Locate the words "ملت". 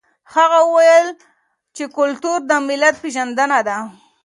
2.67-2.95